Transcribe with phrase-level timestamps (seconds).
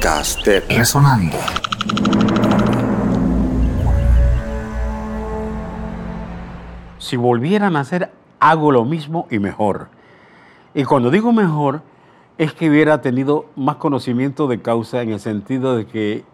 [0.00, 1.36] podcast de Resonando.
[6.96, 9.88] Si volvieran a hacer, hago lo mismo y mejor.
[10.72, 11.82] Y cuando digo mejor,
[12.38, 16.24] es que hubiera tenido más conocimiento de causa en el sentido de que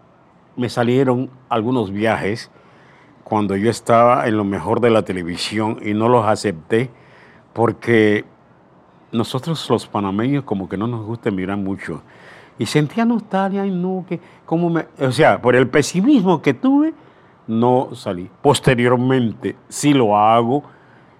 [0.55, 2.49] me salieron algunos viajes
[3.25, 6.89] cuando yo estaba en lo mejor de la televisión y no los acepté
[7.51, 8.23] porque
[9.11, 12.01] nosotros los panameños como que no nos gusta mirar mucho.
[12.59, 16.93] Y sentía nostalgia y no, que como o sea, por el pesimismo que tuve,
[17.47, 18.29] no salí.
[18.41, 20.63] Posteriormente sí lo hago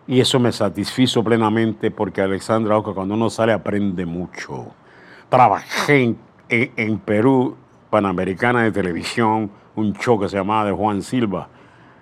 [0.07, 4.67] y eso me satisfizo plenamente porque Alexandra Oca cuando uno sale aprende mucho.
[5.29, 6.17] Trabajé en,
[6.49, 7.55] en, en Perú,
[7.89, 11.49] Panamericana de Televisión, un show que se llamaba de Juan Silva,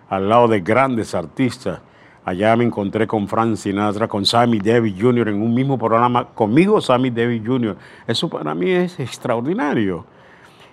[0.10, 1.80] al lado de grandes artistas.
[2.26, 5.30] Allá me encontré con Frank Sinatra, con Sammy Davis Jr.
[5.30, 7.78] en un mismo programa, conmigo Sammy Davis Jr.
[8.08, 10.06] Eso para mí es extraordinario.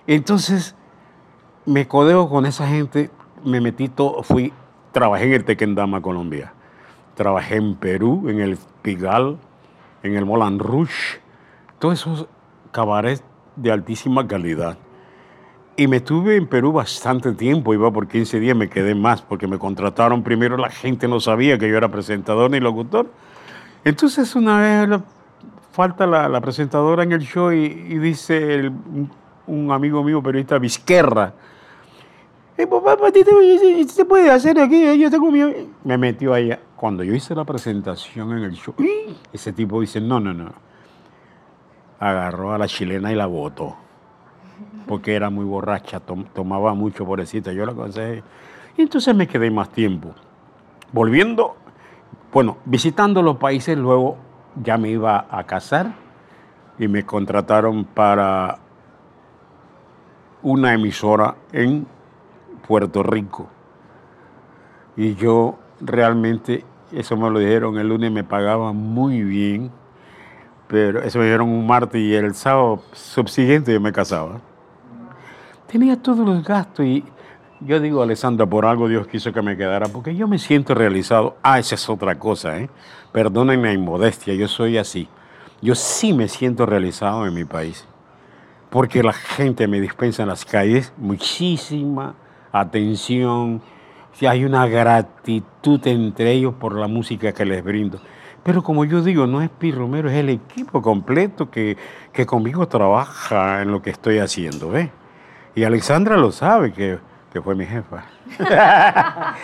[0.07, 0.75] Entonces
[1.65, 3.11] me codeo con esa gente,
[3.45, 4.51] me metí todo, fui,
[4.91, 6.53] trabajé en el Tequendama, Colombia.
[7.13, 9.37] Trabajé en Perú, en el Pigal,
[10.01, 11.21] en el Moulin Rouge,
[11.77, 12.27] todos esos
[12.71, 13.23] cabarets
[13.55, 14.77] de altísima calidad.
[15.75, 19.47] Y me estuve en Perú bastante tiempo, iba por 15 días, me quedé más, porque
[19.47, 23.07] me contrataron primero, la gente no sabía que yo era presentador ni locutor.
[23.83, 25.03] Entonces una vez la-
[25.71, 29.09] falta la, la presentadora en el show y, y dice el- un,
[29.47, 31.33] un amigo mío periodista, Vizquerra,
[32.55, 34.99] "Eh, papá, papá, ¿qué te- se puede hacer aquí?
[34.99, 35.41] Yo tengo mi...
[35.83, 36.55] Me metió ahí.
[36.75, 38.75] Cuando yo hice la presentación en el show,
[39.33, 40.51] ese tipo dice, no, no, no.
[41.99, 43.75] Agarró a la chilena y la botó
[44.87, 48.23] porque era muy borracha, tom- tomaba mucho, pobrecita, yo la aconsejé.
[48.77, 50.11] Y entonces me quedé más tiempo.
[50.91, 51.55] Volviendo,
[52.31, 54.17] bueno, visitando los países, luego
[54.63, 55.93] ya me iba a casar
[56.77, 58.57] y me contrataron para
[60.41, 61.85] una emisora en
[62.67, 63.47] Puerto Rico.
[64.95, 69.71] Y yo realmente, eso me lo dijeron el lunes, me pagaban muy bien,
[70.67, 74.39] pero eso me dijeron un martes y el sábado subsiguiente yo me casaba
[75.73, 77.03] tenía todos los gastos y
[77.59, 81.35] yo digo, Alessandra, por algo Dios quiso que me quedara, porque yo me siento realizado.
[81.41, 82.69] Ah, esa es otra cosa, ¿eh?
[83.11, 85.07] Perdonen la inmodestia, yo soy así.
[85.63, 87.87] Yo sí me siento realizado en mi país,
[88.69, 92.13] porque la gente me dispensa en las calles muchísima
[92.51, 93.59] atención,
[94.21, 97.99] hay una gratitud entre ellos por la música que les brindo.
[98.43, 101.77] Pero como yo digo, no es Pi Romero, es el equipo completo que,
[102.11, 104.91] que conmigo trabaja en lo que estoy haciendo, ¿ves?
[105.55, 106.97] Y Alexandra lo sabe que,
[107.31, 108.05] que fue mi jefa.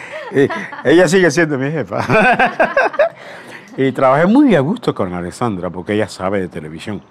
[0.83, 2.03] Ella sigue siendo mi jefa.
[3.77, 7.01] y trabajé muy a gusto con Alexandra porque ella sabe de televisión.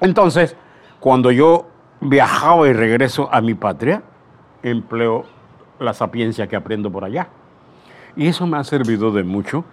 [0.00, 0.56] Entonces,
[0.98, 1.68] cuando yo
[2.00, 4.02] viajaba y regreso a mi patria,
[4.62, 5.24] empleo
[5.78, 7.28] la sapiencia que aprendo por allá.
[8.16, 9.64] Y eso me ha servido de mucho,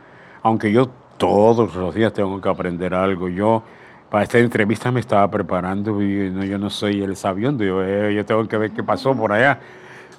[0.44, 3.30] aunque yo todos los días tengo que aprender algo.
[3.30, 3.64] Yo
[4.10, 8.14] para esta entrevista me estaba preparando y no, yo no soy el sabiendo, yo, eh,
[8.16, 9.60] yo tengo que ver qué pasó por allá.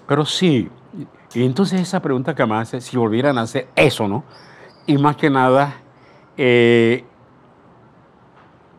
[0.06, 0.68] Pero sí,
[1.34, 4.24] y entonces esa pregunta que me hace, si volvieran a hacer eso, ¿no?
[4.86, 5.74] Y más que nada,
[6.36, 7.04] eh,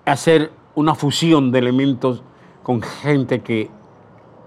[0.06, 2.24] hacer una fusión de elementos
[2.64, 3.70] con gente que,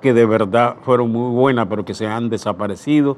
[0.01, 3.17] que de verdad fueron muy buenas, pero que se han desaparecido.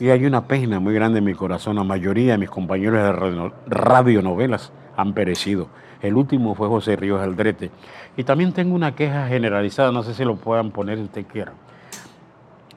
[0.00, 1.76] Y hay una pena muy grande en mi corazón.
[1.76, 5.68] La mayoría de mis compañeros de radio- radionovelas han perecido.
[6.02, 7.70] El último fue José Ríos Aldrete.
[8.16, 11.52] Y también tengo una queja generalizada, no sé si lo puedan poner si usted quiera.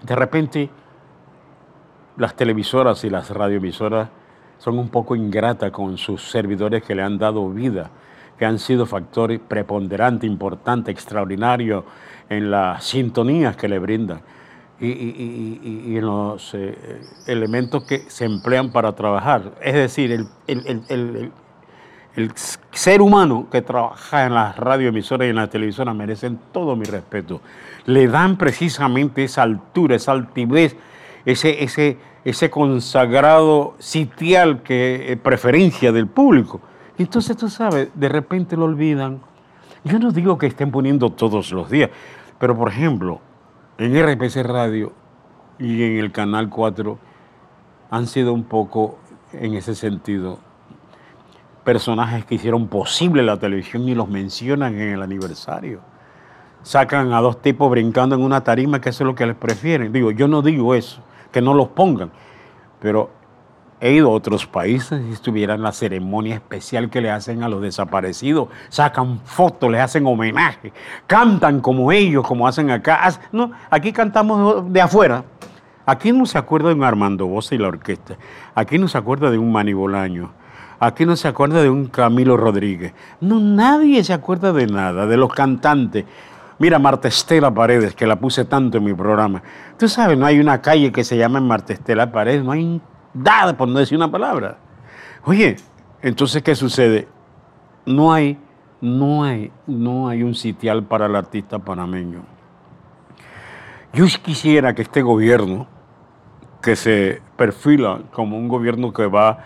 [0.04, 0.70] De repente,
[2.18, 4.10] las televisoras y las radioemisoras
[4.60, 7.90] son un poco ingratas con sus servidores que le han dado vida,
[8.38, 11.84] que han sido factores preponderantes, importantes, extraordinarios
[12.30, 14.22] en las sintonías que le brindan
[14.80, 16.78] y, en los eh,
[17.28, 19.54] elementos que se emplean para trabajar.
[19.62, 21.32] Es decir, el-
[22.16, 22.32] el-
[22.72, 27.42] ser humano que trabaja en las radioemisoras y en las televisoras merecen todo mi respeto.
[27.86, 30.76] Le dan precisamente esa altura, esa altivez,
[31.26, 36.62] ese, ese, ese consagrado sitial que eh, preferencia del público.
[36.98, 39.20] Entonces, tú sabes, de repente lo olvidan.
[39.84, 41.90] Yo no digo que estén poniendo todos los días,
[42.40, 43.20] pero por ejemplo,
[43.78, 44.94] en RPC Radio
[45.60, 46.98] y en el Canal 4
[47.92, 48.98] han sido un poco,
[49.34, 50.40] en ese sentido,
[51.66, 55.82] personajes que hicieron posible la televisión y los mencionan en el aniversario.
[56.64, 59.92] Sacan a dos tipos brincando en una tarima, que eso es lo que les prefieren.
[59.92, 61.02] Digo, yo no digo eso,
[61.32, 62.12] que no los pongan,
[62.80, 63.10] pero
[63.82, 67.62] he ido a otros países y estuvieran la ceremonia especial que le hacen a los
[67.62, 68.48] desaparecidos.
[68.70, 70.72] Sacan fotos, les hacen homenaje,
[71.08, 73.12] cantan como ellos, como hacen acá.
[73.32, 75.26] No, aquí cantamos de afuera.
[75.88, 78.18] Aquí no se acuerda de un Armando Bosa y la orquesta.
[78.56, 80.45] Aquí no se acuerda de un Mani Bolaño.
[80.86, 82.94] Aquí no se acuerda de un Camilo Rodríguez.
[83.20, 86.06] No, nadie se acuerda de nada, de los cantantes.
[86.60, 89.42] Mira, Marta Estela Paredes, que la puse tanto en mi programa.
[89.80, 92.80] Tú sabes, no hay una calle que se llame Marta Estela Paredes, no hay
[93.16, 94.58] nada por no decir una palabra.
[95.24, 95.56] Oye,
[96.04, 97.08] entonces, ¿qué sucede?
[97.86, 98.38] No hay,
[98.80, 102.22] no hay, no hay un sitial para el artista panameño.
[103.92, 105.66] Yo quisiera que este gobierno,
[106.62, 109.40] que se perfila como un gobierno que va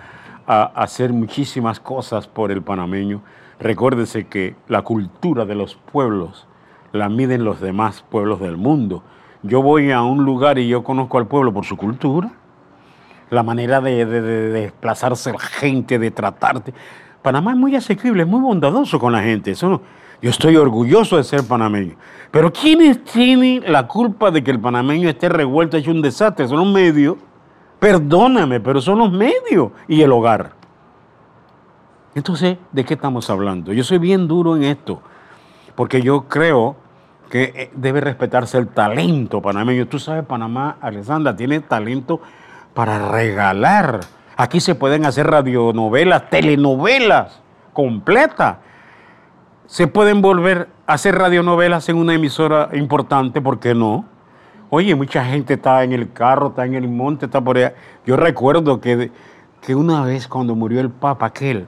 [0.49, 3.21] a hacer muchísimas cosas por el panameño,
[3.59, 6.47] recuérdese que la cultura de los pueblos
[6.91, 9.03] la miden los demás pueblos del mundo.
[9.43, 12.31] Yo voy a un lugar y yo conozco al pueblo por su cultura,
[13.29, 16.73] la manera de, desplazarse la gente, de tratarte.
[17.21, 19.51] Panamá es muy asequible, es muy bondadoso con la gente.
[19.51, 19.83] Eso
[20.19, 21.93] yo estoy orgulloso de ser panameño.
[22.31, 26.47] Pero ¿quiénes tienen la culpa de que el panameño esté revuelto, hecho un desastre?
[26.47, 27.17] Son los medios.
[27.79, 30.51] Perdóname, pero son los medios y el hogar.
[32.13, 33.71] Entonces, ¿de qué estamos hablando?
[33.71, 35.01] Yo soy bien duro en esto
[35.75, 36.75] porque yo creo
[37.29, 39.87] que eh, debe respetarse el talento panameño.
[39.87, 42.19] Tú sabes, Panamá, Alessandra, tiene talento
[42.73, 44.01] para regalar.
[44.35, 47.41] Aquí se pueden hacer radionovelas, telenovelas
[47.71, 48.57] completas.
[49.67, 54.05] Se pueden volver a hacer radionovelas en una emisora importante, ¿por qué no?
[54.71, 57.73] Oye, mucha gente está en el carro, está en el monte, está por allá.
[58.05, 59.11] Yo recuerdo que,
[59.61, 61.67] que una vez cuando murió el Papa aquel,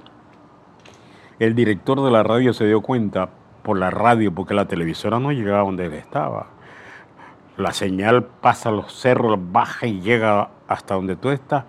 [1.40, 3.30] el director de la radio se dio cuenta,
[3.64, 6.48] por la radio, porque la televisora no llegaba donde él estaba.
[7.58, 11.66] La señal pasa los cerros, baja y llega hasta donde tú estás.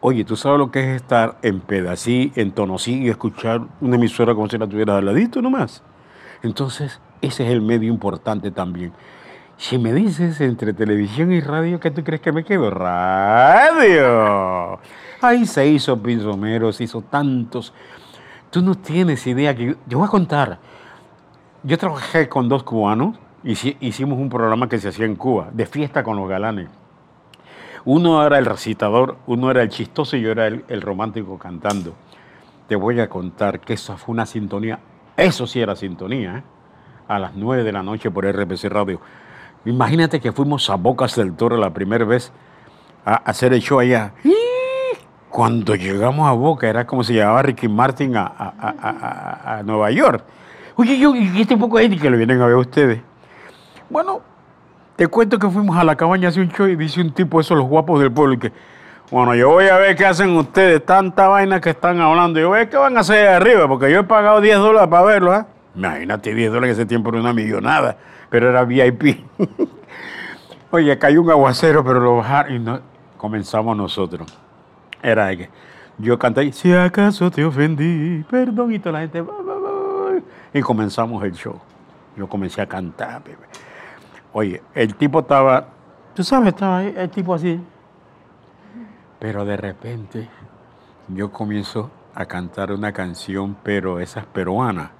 [0.00, 4.34] oye, ¿tú sabes lo que es estar en Pedací, en Tonosí y escuchar una emisora
[4.34, 5.82] como si la tuvieras al ladito nomás?
[6.42, 8.92] Entonces, ese es el medio importante también.
[9.60, 12.70] Si me dices entre televisión y radio, ¿qué tú crees que me quedo?
[12.70, 14.00] Radio.
[15.20, 17.74] Ahí se hizo Pinzomero, se hizo tantos.
[18.48, 20.58] Tú no tienes idea que yo voy a contar.
[21.62, 23.52] Yo trabajé con dos cubanos, y
[23.86, 26.70] hicimos un programa que se hacía en Cuba, de fiesta con los galanes.
[27.84, 31.92] Uno era el recitador, uno era el chistoso y yo era el, romántico cantando.
[32.66, 34.78] Te voy a contar que eso fue una sintonía,
[35.18, 36.42] eso sí era sintonía, ¿eh?
[37.08, 39.02] a las nueve de la noche por RPC Radio.
[39.64, 42.32] Imagínate que fuimos a Bocas del Toro la primera vez
[43.04, 44.12] a hacer el show allá.
[45.28, 50.24] Cuando llegamos a Boca era como si llevaba Ricky Martin a Nueva York.
[50.76, 53.00] Oye, yo, ¿y este poco de que le vienen a ver a ustedes?
[53.90, 54.22] Bueno,
[54.96, 57.56] te cuento que fuimos a la cabaña hace un show y dice un tipo, esos
[57.56, 58.52] los guapos del pueblo, y que,
[59.10, 62.40] bueno, yo voy a ver qué hacen ustedes, tanta vaina que están hablando.
[62.40, 64.88] Yo voy a ver qué van a hacer arriba, porque yo he pagado 10 dólares
[64.88, 65.44] para verlo, ¿eh?
[65.80, 67.96] Imagínate, 10 dólares ese tiempo era una millonada,
[68.28, 69.24] pero era VIP.
[70.70, 72.80] Oye, cayó un aguacero, pero lo bajaron y no,
[73.16, 74.30] comenzamos nosotros.
[75.02, 75.48] Era que
[75.96, 79.24] yo canté, si acaso te ofendí, perdón, y la gente,
[80.52, 81.58] y comenzamos el show.
[82.14, 83.22] Yo comencé a cantar.
[84.34, 85.66] Oye, el tipo estaba,
[86.14, 87.58] tú sabes, estaba el tipo así.
[89.18, 90.28] Pero de repente
[91.08, 94.92] yo comienzo a cantar una canción, pero esa es peruana.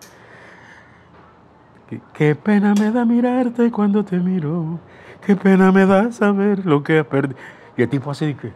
[2.12, 4.78] Qué, pena me da mirarte cuando te miro.
[5.24, 7.38] Qué pena me da saber lo que has perdido.
[7.76, 8.52] Y el tipo así que.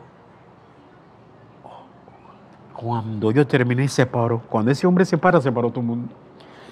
[2.73, 4.41] Cuando yo terminé, se paró.
[4.49, 6.14] Cuando ese hombre se para, se paró todo el mundo.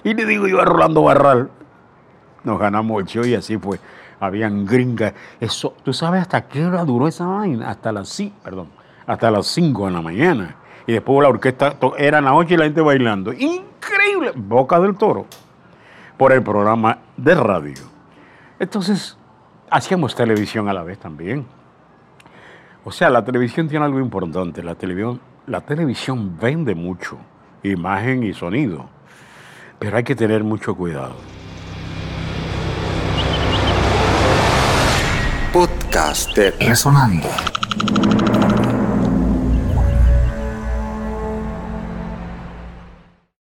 [0.03, 1.49] Y le digo yo a Rolando Barral,
[2.43, 3.79] nos ganamos el show y así fue.
[4.19, 5.13] Habían gringas.
[5.39, 7.69] Eso, ¿Tú sabes hasta qué hora duró esa vaina?
[7.69, 8.67] Hasta las, sí, perdón,
[9.05, 10.55] hasta las 5 de la mañana.
[10.85, 13.33] Y después la orquesta era la noche y la gente bailando.
[13.33, 14.31] Increíble.
[14.35, 15.25] Boca del Toro.
[16.23, 17.83] Por el programa de radio.
[18.57, 19.17] Entonces,
[19.69, 21.45] hacíamos televisión a la vez también.
[22.85, 24.63] O sea, la televisión tiene algo importante.
[24.63, 27.17] La televisión, la televisión vende mucho.
[27.61, 28.85] Imagen y sonido.
[29.79, 31.15] Pero hay que tener mucho cuidado.
[35.51, 37.27] Podcast de Resonando.